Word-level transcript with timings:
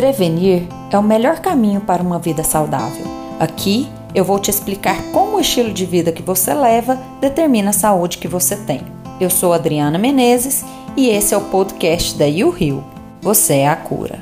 Prevenir 0.00 0.66
é 0.90 0.98
o 0.98 1.02
melhor 1.02 1.40
caminho 1.40 1.82
para 1.82 2.02
uma 2.02 2.18
vida 2.18 2.42
saudável. 2.42 3.04
Aqui 3.38 3.86
eu 4.14 4.24
vou 4.24 4.38
te 4.38 4.50
explicar 4.50 4.96
como 5.12 5.36
o 5.36 5.40
estilo 5.40 5.74
de 5.74 5.84
vida 5.84 6.10
que 6.10 6.22
você 6.22 6.54
leva 6.54 6.98
determina 7.20 7.68
a 7.68 7.74
saúde 7.74 8.16
que 8.16 8.26
você 8.26 8.56
tem. 8.56 8.80
Eu 9.20 9.28
sou 9.28 9.52
Adriana 9.52 9.98
Menezes 9.98 10.64
e 10.96 11.10
esse 11.10 11.34
é 11.34 11.36
o 11.36 11.50
podcast 11.50 12.18
da 12.18 12.24
You 12.24 12.48
Rio. 12.48 12.82
Você 13.20 13.56
é 13.56 13.68
a 13.68 13.76
cura. 13.76 14.20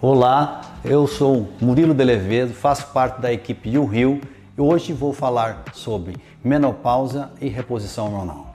Olá, 0.00 0.60
eu 0.84 1.08
sou 1.08 1.48
Murilo 1.60 1.92
Delevedo, 1.92 2.54
faço 2.54 2.92
parte 2.92 3.20
da 3.20 3.32
equipe 3.32 3.70
You 3.70 3.84
Rio 3.86 4.20
e 4.56 4.60
hoje 4.60 4.92
vou 4.92 5.12
falar 5.12 5.64
sobre 5.72 6.14
menopausa 6.44 7.32
e 7.40 7.48
reposição 7.48 8.04
hormonal. 8.04 8.52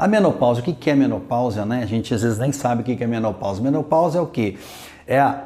A 0.00 0.08
menopausa, 0.08 0.62
o 0.62 0.64
que 0.64 0.88
é 0.88 0.94
menopausa, 0.94 1.66
né? 1.66 1.82
A 1.82 1.86
gente 1.86 2.14
às 2.14 2.22
vezes 2.22 2.38
nem 2.38 2.52
sabe 2.52 2.80
o 2.80 2.84
que 2.84 3.04
é 3.04 3.06
menopausa. 3.06 3.60
Menopausa 3.60 4.16
é 4.16 4.20
o 4.22 4.26
que? 4.26 4.58
É 5.06 5.20
a, 5.20 5.44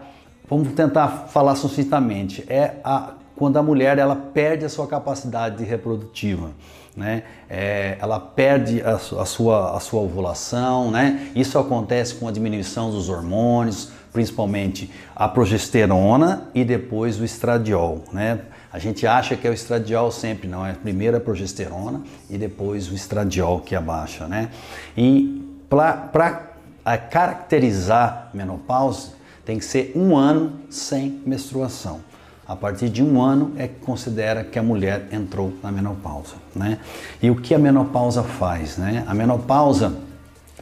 vamos 0.49 0.73
tentar 0.75 1.27
falar 1.29 1.57
sucintamente, 1.57 2.45
é 2.49 2.77
a, 2.85 3.15
quando 3.35 3.57
a 3.57 3.63
mulher 3.65 3.99
ela 3.99 4.15
perde 4.15 4.65
a 4.65 4.69
sua 4.69 4.87
capacidade 4.87 5.65
reprodutiva. 5.65 6.53
Né? 6.97 7.25
É, 7.51 7.99
ela 8.01 8.21
perde 8.21 8.81
a, 8.81 8.93
a, 8.93 9.25
sua, 9.25 9.77
a 9.77 9.81
sua 9.81 10.01
ovulação, 10.03 10.93
né? 10.93 11.33
Isso 11.35 11.59
acontece 11.59 12.15
com 12.15 12.29
a 12.29 12.31
diminuição 12.31 12.93
dos 12.93 13.09
hormônios, 13.09 13.91
principalmente 14.13 14.89
a 15.17 15.27
progesterona 15.27 16.49
e 16.55 16.65
depois 16.65 17.19
o 17.19 17.25
estradiol, 17.25 18.05
né? 18.13 18.39
A 18.75 18.81
gente 18.81 19.07
acha 19.07 19.37
que 19.37 19.47
é 19.47 19.51
o 19.51 19.55
estradiol 19.55 20.11
sempre, 20.11 20.49
não, 20.49 20.67
é 20.67 20.73
primeiro 20.73 21.17
a 21.17 21.21
progesterona 21.21 22.01
e 22.29 22.37
depois 22.37 22.91
o 22.91 22.95
estradiol 22.95 23.61
que 23.61 23.73
abaixa, 23.77 24.27
né? 24.27 24.51
E 24.97 25.49
para 25.71 26.99
caracterizar 27.09 28.31
menopausa, 28.35 29.13
tem 29.45 29.61
que 29.61 29.65
ser 29.65 29.93
um 29.95 30.17
ano 30.17 30.55
sem 30.69 31.23
menstruação. 31.25 32.01
A 32.49 32.57
partir 32.57 32.89
de 32.89 33.01
um 33.01 33.23
ano 33.23 33.53
é 33.57 33.69
que 33.69 33.79
considera 33.79 34.43
que 34.43 34.59
a 34.59 34.63
mulher 34.63 35.07
entrou 35.13 35.53
na 35.63 35.71
menopausa, 35.71 36.35
né? 36.53 36.81
E 37.23 37.31
o 37.31 37.37
que 37.37 37.55
a 37.55 37.59
menopausa 37.61 38.25
faz, 38.25 38.77
né? 38.77 39.05
A 39.07 39.15
menopausa 39.15 39.97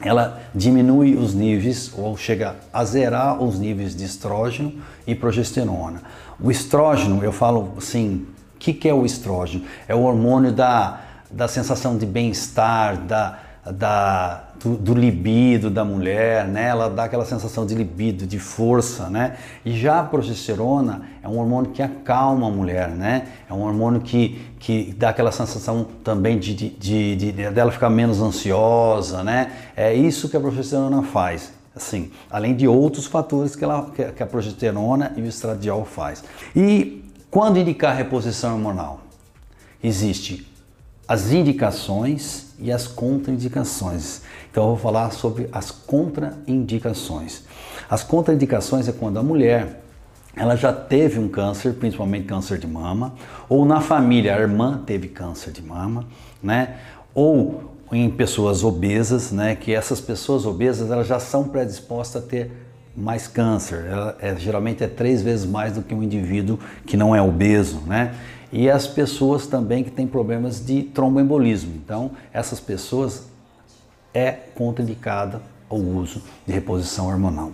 ela 0.05 0.41
diminui 0.55 1.14
os 1.14 1.34
níveis 1.34 1.92
ou 1.97 2.17
chega 2.17 2.56
a 2.72 2.84
zerar 2.84 3.42
os 3.42 3.58
níveis 3.58 3.95
de 3.95 4.05
estrógeno 4.05 4.75
e 5.06 5.14
progesterona. 5.14 6.03
O 6.41 6.50
estrógeno, 6.50 7.22
eu 7.22 7.33
falo 7.33 7.75
assim, 7.77 8.27
o 8.55 8.58
que, 8.58 8.73
que 8.73 8.89
é 8.89 8.95
o 8.95 9.05
estrógeno? 9.06 9.64
É 9.86 9.95
o 9.95 10.03
hormônio 10.03 10.53
da, 10.53 11.00
da 11.30 11.48
sensação 11.48 11.97
de 11.97 12.06
bem-estar, 12.06 12.97
da, 12.98 13.39
da, 13.70 14.44
do, 14.60 14.77
do, 14.77 14.92
libido 14.92 15.70
da 15.70 15.84
mulher, 15.84 16.48
né? 16.48 16.66
Ela 16.66 16.91
dá 16.91 17.05
aquela 17.05 17.24
sensação 17.24 17.64
de 17.64 17.77
libido, 17.77 18.27
de 18.27 18.38
força, 18.38 19.08
né? 19.08 19.36
E 19.64 19.78
já 19.78 20.00
a 20.00 20.02
progesterona 20.02 21.02
é 21.22 21.28
um 21.28 21.38
hormônio 21.38 21.70
que 21.70 21.80
acalma 21.80 22.48
a 22.48 22.50
mulher, 22.50 22.88
né? 22.88 23.28
É 23.48 23.55
um 23.55 23.62
hormônio 23.62 24.00
que, 24.00 24.52
que 24.58 24.92
dá 24.98 25.10
aquela 25.10 25.30
sensação 25.30 25.86
também 26.02 26.40
de, 26.40 26.55
de, 26.55 26.70
de, 26.70 27.16
de 27.16 27.33
dela 27.33 27.70
ficar 27.70 27.88
menos 27.88 28.20
ansiosa, 28.20 29.22
né? 29.22 29.52
É 29.77 29.94
isso 29.94 30.28
que 30.28 30.36
a 30.36 30.40
progesterona 30.40 31.05
faz. 31.05 31.52
Assim, 31.74 32.10
além 32.28 32.56
de 32.56 32.66
outros 32.66 33.06
fatores 33.06 33.55
que, 33.55 33.62
ela, 33.62 33.90
que 33.90 34.22
a 34.22 34.27
progesterona 34.27 35.12
e 35.16 35.22
o 35.22 35.27
estradiol 35.27 35.84
faz. 35.84 36.22
E 36.55 37.05
quando 37.30 37.58
indicar 37.58 37.96
reposição 37.96 38.55
hormonal? 38.55 39.00
Existe 39.83 40.52
as 41.08 41.33
indicações 41.33 42.52
e 42.62 42.72
as 42.72 42.86
contraindicações. 42.86 44.22
Então 44.50 44.64
eu 44.64 44.68
vou 44.70 44.78
falar 44.78 45.10
sobre 45.10 45.48
as 45.52 45.70
contraindicações. 45.70 47.42
As 47.91 48.02
contraindicações 48.02 48.89
é 48.89 48.92
quando 48.92 49.18
a 49.18 49.23
mulher 49.23 49.83
ela 50.34 50.56
já 50.56 50.73
teve 50.73 51.18
um 51.18 51.28
câncer, 51.28 51.74
principalmente 51.74 52.27
câncer 52.27 52.58
de 52.58 52.67
mama, 52.67 53.14
ou 53.48 53.67
na 53.67 53.80
família 53.80 54.34
a 54.34 54.40
irmã 54.40 54.83
teve 54.86 55.08
câncer 55.08 55.52
de 55.52 55.62
mama, 55.62 56.06
né? 56.42 56.77
Ou 57.14 57.70
em 57.92 58.08
pessoas 58.08 58.64
obesas, 58.64 59.30
né? 59.30 59.55
Que 59.55 59.74
essas 59.74 60.00
pessoas 60.00 60.46
obesas 60.46 60.90
elas 60.90 61.06
já 61.06 61.20
são 61.20 61.44
predispostas 61.44 62.24
a 62.24 62.27
ter 62.27 62.50
mais 62.96 63.27
câncer. 63.27 63.84
Ela 63.86 64.17
é, 64.20 64.34
geralmente 64.36 64.83
é 64.83 64.89
três 64.89 65.20
vezes 65.20 65.44
mais 65.44 65.74
do 65.74 65.83
que 65.83 65.94
um 65.94 66.02
indivíduo 66.02 66.58
que 66.86 66.96
não 66.96 67.14
é 67.14 67.20
obeso, 67.20 67.80
né? 67.86 68.14
E 68.52 68.68
as 68.68 68.86
pessoas 68.86 69.46
também 69.46 69.83
que 69.83 69.90
têm 69.90 70.07
problemas 70.07 70.64
de 70.64 70.83
tromboembolismo. 70.83 71.73
Então, 71.74 72.11
essas 72.33 72.61
pessoas 72.61 73.29
é 74.13 74.30
contraindicada 74.30 75.40
o 75.70 75.77
uso 75.77 76.23
de 76.46 76.52
reposição 76.52 77.08
hormonal. 77.08 77.51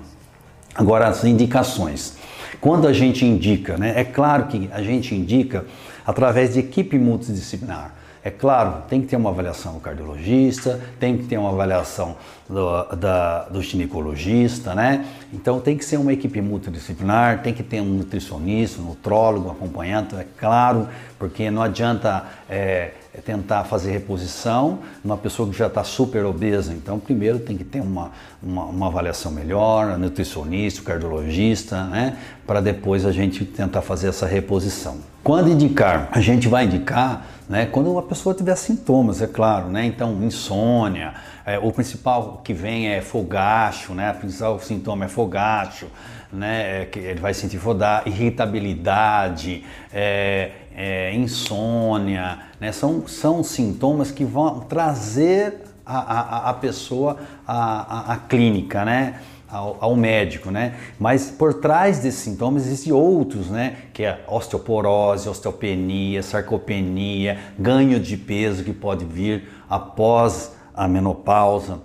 Agora, 0.74 1.06
as 1.06 1.24
indicações. 1.24 2.16
Quando 2.60 2.88
a 2.88 2.92
gente 2.92 3.24
indica, 3.24 3.76
né, 3.76 3.92
é 3.96 4.04
claro 4.04 4.46
que 4.46 4.68
a 4.72 4.82
gente 4.82 5.14
indica 5.14 5.64
através 6.04 6.54
de 6.54 6.60
equipe 6.60 6.98
multidisciplinar. 6.98 7.94
É 8.28 8.30
claro, 8.30 8.82
tem 8.90 9.00
que 9.00 9.06
ter 9.06 9.16
uma 9.16 9.30
avaliação 9.30 9.72
do 9.72 9.80
cardiologista, 9.80 10.78
tem 11.00 11.16
que 11.16 11.24
ter 11.24 11.38
uma 11.38 11.48
avaliação 11.48 12.14
do, 12.46 12.84
da, 12.94 13.44
do 13.44 13.62
ginecologista, 13.62 14.74
né? 14.74 15.06
Então 15.32 15.58
tem 15.60 15.78
que 15.78 15.82
ser 15.82 15.96
uma 15.96 16.12
equipe 16.12 16.38
multidisciplinar, 16.42 17.40
tem 17.42 17.54
que 17.54 17.62
ter 17.62 17.80
um 17.80 17.86
nutricionista, 17.86 18.82
um 18.82 18.84
nutrólogo, 18.84 19.48
um 19.48 19.52
acompanhante, 19.52 20.14
é 20.14 20.26
claro, 20.38 20.88
porque 21.18 21.50
não 21.50 21.62
adianta 21.62 22.22
é, 22.48 22.92
tentar 23.24 23.64
fazer 23.64 23.90
reposição 23.90 24.78
numa 25.04 25.16
pessoa 25.16 25.48
que 25.50 25.56
já 25.56 25.66
está 25.66 25.84
super 25.84 26.24
obesa. 26.24 26.72
Então 26.72 26.98
primeiro 26.98 27.38
tem 27.38 27.56
que 27.56 27.64
ter 27.64 27.80
uma, 27.80 28.12
uma, 28.42 28.64
uma 28.64 28.86
avaliação 28.86 29.30
melhor, 29.30 29.88
um 29.88 29.98
nutricionista, 29.98 30.80
um 30.80 30.84
cardiologista, 30.84 31.84
né? 31.84 32.16
Para 32.46 32.60
depois 32.60 33.04
a 33.04 33.12
gente 33.12 33.44
tentar 33.44 33.82
fazer 33.82 34.08
essa 34.08 34.26
reposição. 34.26 34.98
Quando 35.22 35.50
indicar, 35.50 36.08
a 36.10 36.20
gente 36.20 36.48
vai 36.48 36.64
indicar 36.64 37.26
né, 37.48 37.66
quando 37.66 37.98
a 37.98 38.02
pessoa 38.02 38.34
tiver 38.34 38.54
sintomas, 38.56 39.22
é 39.22 39.26
claro, 39.26 39.68
né? 39.68 39.84
Então 39.84 40.22
insônia, 40.22 41.14
é, 41.46 41.58
o 41.58 41.72
principal 41.72 42.42
que 42.44 42.52
vem 42.52 42.88
é 42.88 43.00
fogacho, 43.00 43.94
né? 43.94 44.12
O 44.12 44.14
principal 44.14 44.60
sintoma 44.60 45.06
é 45.06 45.08
fogacho, 45.08 45.86
né? 46.30 46.82
É 46.82 46.84
que 46.84 46.98
ele 46.98 47.20
vai 47.20 47.32
sentir 47.32 47.58
fodar, 47.58 48.02
irritabilidade, 48.06 49.64
é, 49.92 50.50
é, 50.80 51.12
insônia, 51.12 52.38
né? 52.60 52.70
São, 52.70 53.08
são 53.08 53.42
sintomas 53.42 54.12
que 54.12 54.24
vão 54.24 54.60
trazer 54.60 55.62
a, 55.84 55.98
a, 55.98 56.50
a 56.50 56.54
pessoa 56.54 57.16
à, 57.44 58.12
à 58.12 58.16
clínica, 58.16 58.84
né? 58.84 59.20
Ao, 59.50 59.76
ao, 59.80 59.96
médico, 59.96 60.52
né? 60.52 60.76
Mas 60.98 61.30
por 61.30 61.54
trás 61.54 61.98
desses 61.98 62.20
sintomas 62.20 62.64
existem 62.64 62.92
outros, 62.92 63.48
né? 63.48 63.76
Que 63.92 64.04
é 64.04 64.24
osteoporose, 64.28 65.28
osteopenia, 65.28 66.22
sarcopenia, 66.22 67.38
ganho 67.58 67.98
de 67.98 68.16
peso 68.16 68.62
que 68.62 68.72
pode 68.72 69.04
vir 69.04 69.48
após 69.68 70.52
a 70.72 70.86
menopausa, 70.86 71.80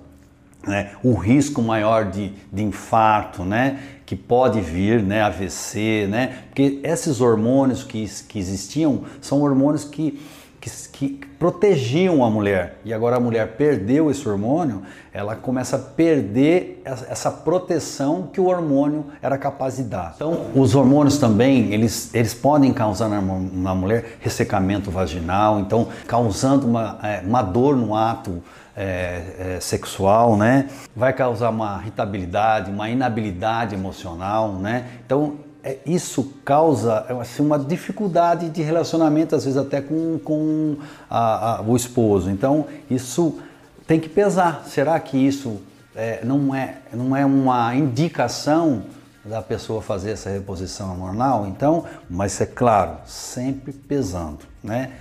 né? 0.67 0.91
o 1.03 1.13
risco 1.13 1.61
maior 1.61 2.05
de, 2.05 2.33
de 2.51 2.63
infarto, 2.63 3.43
né? 3.43 3.79
que 4.05 4.15
pode 4.15 4.59
vir, 4.61 5.01
né? 5.01 5.21
AVC, 5.21 6.07
né? 6.09 6.39
porque 6.47 6.79
esses 6.83 7.21
hormônios 7.21 7.83
que, 7.83 8.05
que 8.27 8.39
existiam 8.39 9.03
são 9.21 9.41
hormônios 9.41 9.83
que 9.83 10.19
que, 10.63 10.69
que, 10.89 11.25
protegiam 11.37 12.23
a 12.23 12.29
mulher 12.29 12.77
e 12.85 12.93
agora 12.93 13.17
a 13.17 13.19
mulher 13.19 13.57
perdeu 13.57 14.09
esse 14.09 14.27
hormônio, 14.27 14.81
ela 15.11 15.35
começa 15.35 15.75
a 15.75 15.79
perder 15.79 16.81
essa 16.85 17.29
proteção 17.29 18.29
que 18.31 18.39
o 18.39 18.45
hormônio 18.45 19.07
era 19.21 19.37
capaz 19.37 19.75
de 19.75 19.83
dar. 19.83 20.13
Então, 20.15 20.45
os 20.55 20.73
hormônios 20.73 21.17
também, 21.17 21.73
eles, 21.73 22.15
eles 22.15 22.33
podem 22.33 22.71
causar 22.71 23.09
na, 23.09 23.21
na 23.21 23.75
mulher 23.75 24.17
ressecamento 24.21 24.89
vaginal, 24.89 25.59
então 25.59 25.89
causando 26.07 26.65
uma, 26.65 26.97
é, 27.03 27.21
uma 27.25 27.41
dor 27.41 27.75
no 27.75 27.93
ato 27.93 28.41
é, 28.75 29.55
é, 29.55 29.57
sexual, 29.59 30.37
né? 30.37 30.69
Vai 30.95 31.11
causar 31.11 31.49
uma 31.49 31.81
irritabilidade, 31.81 32.71
uma 32.71 32.89
inabilidade 32.89 33.75
emocional, 33.75 34.53
né? 34.53 34.85
Então, 35.05 35.33
é, 35.63 35.77
isso 35.85 36.33
causa 36.43 37.05
assim, 37.21 37.41
uma 37.41 37.57
dificuldade 37.57 38.49
de 38.49 38.61
relacionamento, 38.61 39.35
às 39.35 39.45
vezes 39.45 39.57
até 39.57 39.79
com, 39.79 40.19
com 40.19 40.75
a, 41.09 41.59
a, 41.59 41.61
o 41.61 41.75
esposo. 41.75 42.29
Então, 42.29 42.67
isso 42.89 43.39
tem 43.87 43.99
que 43.99 44.09
pesar. 44.09 44.65
Será 44.67 44.99
que 44.99 45.17
isso 45.17 45.61
é, 45.95 46.23
não, 46.25 46.53
é, 46.53 46.79
não 46.93 47.15
é 47.15 47.25
uma 47.25 47.73
indicação 47.75 48.83
da 49.23 49.41
pessoa 49.41 49.81
fazer 49.81 50.11
essa 50.11 50.29
reposição 50.29 50.91
hormonal? 50.91 51.47
Então, 51.47 51.85
mas 52.09 52.39
é 52.41 52.45
claro, 52.45 52.97
sempre 53.05 53.71
pesando. 53.71 54.39
Né? 54.61 54.91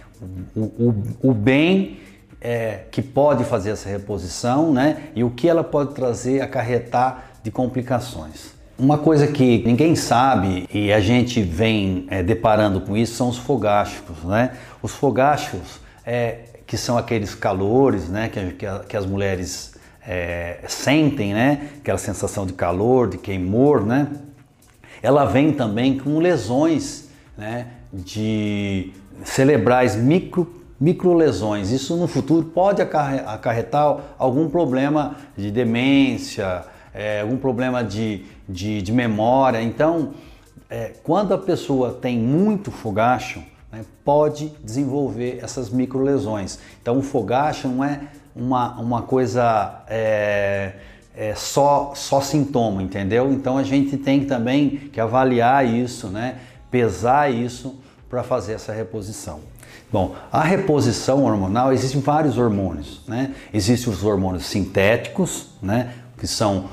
O, 0.54 0.60
o, 0.60 0.94
o 1.22 1.34
bem 1.34 1.98
é, 2.40 2.84
que 2.92 3.02
pode 3.02 3.44
fazer 3.44 3.70
essa 3.70 3.88
reposição 3.88 4.72
né? 4.72 5.08
e 5.16 5.24
o 5.24 5.30
que 5.30 5.48
ela 5.48 5.64
pode 5.64 5.92
trazer, 5.92 6.40
acarretar 6.40 7.32
de 7.42 7.50
complicações. 7.50 8.61
Uma 8.82 8.98
coisa 8.98 9.28
que 9.28 9.62
ninguém 9.64 9.94
sabe 9.94 10.68
e 10.74 10.92
a 10.92 10.98
gente 10.98 11.40
vem 11.40 12.04
é, 12.10 12.20
deparando 12.20 12.80
com 12.80 12.96
isso 12.96 13.14
são 13.14 13.28
os 13.28 13.38
fogásticos, 13.38 14.24
né? 14.24 14.56
Os 14.82 14.90
fogásticos 14.90 15.78
é, 16.04 16.40
que 16.66 16.76
são 16.76 16.98
aqueles 16.98 17.32
calores 17.32 18.08
né, 18.08 18.28
que, 18.28 18.44
que, 18.54 18.66
que 18.88 18.96
as 18.96 19.06
mulheres 19.06 19.76
é, 20.04 20.58
sentem, 20.66 21.32
né, 21.32 21.68
aquela 21.78 21.96
sensação 21.96 22.44
de 22.44 22.54
calor, 22.54 23.08
de 23.08 23.18
queimor, 23.18 23.86
né, 23.86 24.08
ela 25.00 25.26
vem 25.26 25.52
também 25.52 25.96
com 25.96 26.18
lesões 26.18 27.08
né, 27.38 27.68
de 27.92 28.92
cerebrais 29.22 29.94
micro 29.94 30.60
microlesões. 30.80 31.70
Isso 31.70 31.94
no 31.94 32.08
futuro 32.08 32.46
pode 32.46 32.82
acarretar 32.82 33.98
algum 34.18 34.50
problema 34.50 35.14
de 35.36 35.52
demência, 35.52 36.64
é, 36.94 37.20
algum 37.20 37.36
problema 37.36 37.82
de, 37.82 38.24
de, 38.48 38.82
de 38.82 38.92
memória. 38.92 39.60
Então, 39.62 40.14
é, 40.68 40.92
quando 41.02 41.34
a 41.34 41.38
pessoa 41.38 41.92
tem 41.92 42.18
muito 42.18 42.70
fogacho, 42.70 43.42
né, 43.70 43.84
pode 44.04 44.52
desenvolver 44.62 45.38
essas 45.42 45.70
microlesões. 45.70 46.58
Então, 46.80 46.98
o 46.98 47.02
fogacho 47.02 47.68
não 47.68 47.84
é 47.84 48.00
uma, 48.34 48.80
uma 48.80 49.02
coisa 49.02 49.82
é, 49.88 50.72
é 51.16 51.34
só, 51.34 51.92
só 51.94 52.20
sintoma, 52.20 52.82
entendeu? 52.82 53.32
Então, 53.32 53.58
a 53.58 53.62
gente 53.62 53.96
tem 53.96 54.24
também 54.24 54.70
que 54.92 55.00
avaliar 55.00 55.66
isso, 55.66 56.08
né, 56.08 56.36
pesar 56.70 57.32
isso 57.32 57.78
para 58.08 58.22
fazer 58.22 58.54
essa 58.54 58.72
reposição. 58.72 59.40
Bom, 59.92 60.14
a 60.32 60.42
reposição 60.42 61.22
hormonal, 61.24 61.70
existem 61.70 62.00
vários 62.00 62.38
hormônios, 62.38 63.02
né? 63.06 63.34
Existem 63.52 63.92
os 63.92 64.02
hormônios 64.02 64.46
sintéticos, 64.46 65.48
né? 65.60 65.92
Que 66.22 66.28
são 66.28 66.66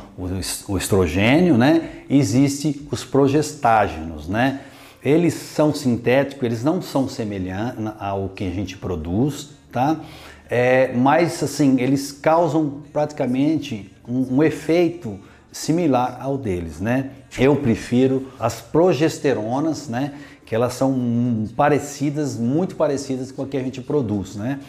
o 0.68 0.78
estrogênio, 0.78 1.58
né? 1.58 2.04
Existem 2.08 2.88
os 2.92 3.04
progestágenos, 3.04 4.28
né? 4.28 4.62
Eles 5.04 5.34
são 5.34 5.74
sintéticos, 5.74 6.44
eles 6.44 6.64
não 6.64 6.84
são 6.84 7.10
semelhantes 7.10 7.84
ao 7.98 8.30
que 8.30 8.44
a 8.44 8.52
gente 8.52 8.78
produz, 8.78 9.50
tá? 9.72 10.02
É, 10.48 10.94
mas 10.94 11.42
assim, 11.42 11.82
eles 11.82 12.12
causam 12.12 12.84
praticamente 12.94 13.92
um, 14.08 14.36
um 14.36 14.44
efeito 14.44 15.20
similar 15.52 16.20
ao 16.22 16.38
deles, 16.38 16.80
né? 16.80 17.10
Eu 17.36 17.56
prefiro 17.56 18.28
as 18.40 18.62
progesteronas, 18.62 19.88
né? 19.88 20.14
que 20.50 20.56
elas 20.56 20.74
são 20.74 21.48
parecidas, 21.56 22.36
muito 22.36 22.76
parecidas 22.76 23.32
com 23.32 23.44
a 23.44 23.48
que 23.48 23.56
a 23.56 23.62
gente 23.62 23.82
produz, 23.82 24.36
né? 24.36 24.60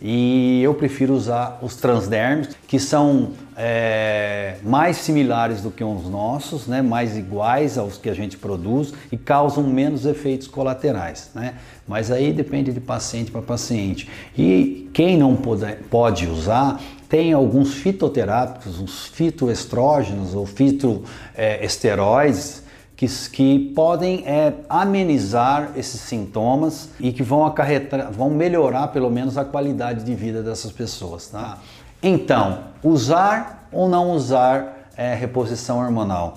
E 0.00 0.62
eu 0.62 0.74
prefiro 0.74 1.12
usar 1.12 1.58
os 1.60 1.74
transdermos, 1.74 2.50
que 2.68 2.78
são 2.78 3.32
é, 3.56 4.54
mais 4.62 4.98
similares 4.98 5.60
do 5.60 5.72
que 5.72 5.82
os 5.82 6.08
nossos, 6.08 6.68
né? 6.68 6.80
mais 6.80 7.16
iguais 7.16 7.76
aos 7.76 7.98
que 7.98 8.08
a 8.08 8.14
gente 8.14 8.36
produz 8.36 8.94
e 9.10 9.16
causam 9.16 9.64
menos 9.64 10.06
efeitos 10.06 10.46
colaterais. 10.46 11.32
Né? 11.34 11.54
Mas 11.86 12.12
aí 12.12 12.32
depende 12.32 12.72
de 12.72 12.80
paciente 12.80 13.32
para 13.32 13.42
paciente. 13.42 14.08
E 14.36 14.88
quem 14.92 15.18
não 15.18 15.34
pode, 15.34 15.74
pode 15.90 16.28
usar, 16.28 16.80
tem 17.08 17.32
alguns 17.32 17.74
fitoterápicos, 17.74 18.80
os 18.80 19.06
fitoestrógenos 19.06 20.32
ou 20.34 20.46
fitoesteroides, 20.46 22.62
que, 22.98 23.06
que 23.30 23.72
podem 23.76 24.24
é, 24.26 24.54
amenizar 24.68 25.70
esses 25.76 26.00
sintomas 26.00 26.90
e 26.98 27.12
que 27.12 27.22
vão 27.22 27.46
acarretar, 27.46 28.10
vão 28.10 28.28
melhorar 28.28 28.88
pelo 28.88 29.08
menos 29.08 29.38
a 29.38 29.44
qualidade 29.44 30.04
de 30.04 30.16
vida 30.16 30.42
dessas 30.42 30.72
pessoas. 30.72 31.28
Tá? 31.28 31.58
Então, 32.02 32.64
usar 32.82 33.68
ou 33.70 33.88
não 33.88 34.10
usar 34.10 34.88
é, 34.96 35.14
reposição 35.14 35.78
hormonal 35.78 36.36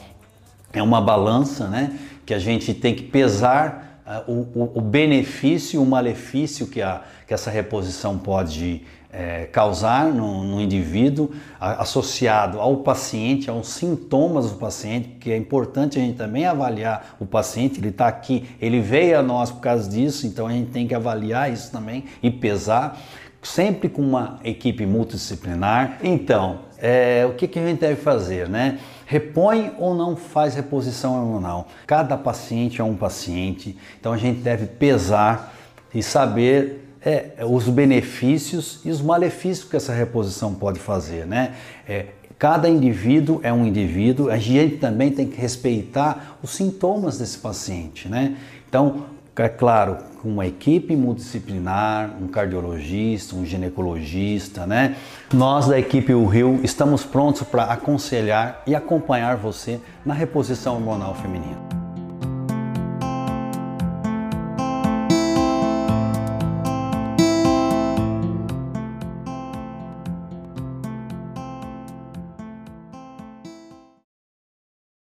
é 0.71 0.83
uma 0.83 1.01
balança, 1.01 1.67
né? 1.67 1.99
Que 2.27 2.33
a 2.33 2.39
gente 2.39 2.75
tem 2.75 2.93
que 2.93 3.03
pesar 3.03 4.03
uh, 4.05 4.31
o, 4.31 4.71
o, 4.75 4.81
benefício 4.81 5.77
e 5.77 5.83
o 5.83 5.85
malefício 5.85 6.67
que, 6.67 6.81
a, 6.81 7.01
que 7.27 7.33
essa 7.33 7.49
reposição 7.49 8.19
pode 8.19 8.85
é, 9.11 9.45
causar 9.45 10.05
no, 10.05 10.43
no 10.43 10.61
indivíduo, 10.61 11.31
a, 11.59 11.81
associado 11.81 12.59
ao 12.59 12.77
paciente, 12.77 13.49
aos 13.49 13.67
sintomas 13.67 14.51
do 14.51 14.57
paciente, 14.57 15.09
porque 15.09 15.31
é 15.31 15.37
importante 15.37 15.99
a 15.99 16.01
gente 16.01 16.17
também 16.17 16.45
avaliar 16.45 17.15
o 17.19 17.25
paciente, 17.25 17.79
ele 17.79 17.89
está 17.89 18.07
aqui, 18.07 18.49
ele 18.61 18.79
veio 18.79 19.19
a 19.19 19.21
nós 19.21 19.51
por 19.51 19.59
causa 19.59 19.89
disso, 19.89 20.25
então 20.25 20.47
a 20.47 20.51
gente 20.51 20.71
tem 20.71 20.87
que 20.87 20.95
avaliar 20.95 21.51
isso 21.51 21.71
também 21.71 22.05
e 22.23 22.31
pesar, 22.31 22.97
sempre 23.41 23.89
com 23.89 24.01
uma 24.01 24.39
equipe 24.43 24.85
multidisciplinar. 24.85 25.97
Então, 26.03 26.59
é, 26.77 27.25
o 27.27 27.33
que, 27.33 27.47
que 27.47 27.59
a 27.59 27.65
gente 27.65 27.79
deve 27.79 27.95
fazer, 27.95 28.47
né? 28.47 28.79
Repõe 29.05 29.71
ou 29.77 29.93
não 29.93 30.15
faz 30.15 30.55
reposição 30.55 31.19
hormonal? 31.19 31.67
Cada 31.85 32.17
paciente 32.17 32.79
é 32.79 32.83
um 32.83 32.95
paciente, 32.95 33.77
então 33.99 34.13
a 34.13 34.17
gente 34.17 34.39
deve 34.39 34.67
pesar 34.67 35.53
e 35.93 36.01
saber 36.01 36.80
é, 37.03 37.45
os 37.45 37.67
benefícios 37.67 38.79
e 38.85 38.91
os 38.91 39.01
malefícios 39.01 39.67
que 39.67 39.75
essa 39.75 39.93
reposição 39.93 40.53
pode 40.53 40.79
fazer, 40.79 41.25
né? 41.25 41.53
É, 41.87 42.07
cada 42.37 42.69
indivíduo 42.69 43.39
é 43.43 43.51
um 43.51 43.65
indivíduo, 43.65 44.29
a 44.29 44.37
gente 44.37 44.77
também 44.77 45.11
tem 45.11 45.27
que 45.27 45.39
respeitar 45.39 46.39
os 46.41 46.51
sintomas 46.51 47.17
desse 47.17 47.37
paciente, 47.37 48.07
né? 48.07 48.35
Então, 48.67 49.05
é 49.35 49.49
claro, 49.49 49.97
com 50.21 50.29
uma 50.29 50.45
equipe 50.45 50.95
multidisciplinar, 50.95 52.15
um 52.21 52.27
cardiologista, 52.27 53.35
um 53.35 53.45
ginecologista, 53.45 54.67
né? 54.67 54.95
Nós 55.33 55.67
da 55.67 55.79
equipe 55.79 56.13
Rio 56.13 56.59
estamos 56.63 57.03
prontos 57.03 57.41
para 57.41 57.63
aconselhar 57.63 58.61
e 58.67 58.75
acompanhar 58.75 59.37
você 59.37 59.79
na 60.05 60.13
reposição 60.13 60.75
hormonal 60.75 61.15
feminina. 61.15 61.70